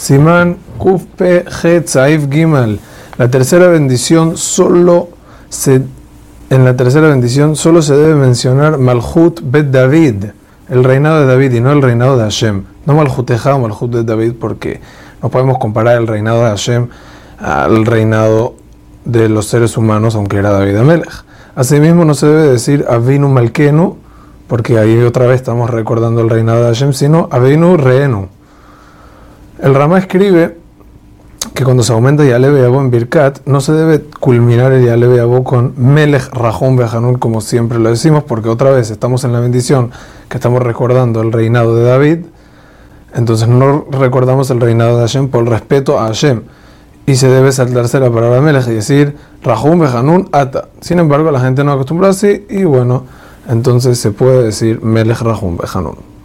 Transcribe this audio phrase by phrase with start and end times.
[0.00, 1.44] Simán Kufpe
[1.84, 2.80] Saif Gimal.
[3.18, 5.10] La tercera bendición solo
[5.50, 5.82] se
[6.48, 10.24] en la tercera bendición solo se debe mencionar Malhut Bet David,
[10.70, 12.64] el reinado de David y no el reinado de Hashem.
[12.86, 14.80] No Malhut Eja o Malhut Bet David porque
[15.22, 16.88] no podemos comparar el reinado de Hashem
[17.38, 18.54] al reinado
[19.04, 21.24] de los seres humanos, aunque era David Amelech.
[21.54, 23.98] Asimismo no se debe decir Avinu Malkenu,
[24.48, 28.39] porque ahí otra vez estamos recordando el reinado de Hashem, sino Avinu Reenu.
[29.62, 30.56] El Rama escribe
[31.54, 35.44] que cuando se aumenta Yalebe Yabo en Birkat, no se debe culminar el Yalebe Yabo
[35.44, 39.90] con Melech Rahon Bejanun, como siempre lo decimos, porque otra vez estamos en la bendición
[40.30, 42.18] que estamos recordando el reinado de David,
[43.14, 46.42] entonces no recordamos el reinado de Hashem por respeto a Hashem.
[47.04, 50.68] Y se debe saltarse la palabra Melech y decir Rahum Bejanun Ata.
[50.80, 53.04] Sin embargo, la gente no acostumbra así y bueno,
[53.46, 56.19] entonces se puede decir Melech Rahum Bejanun.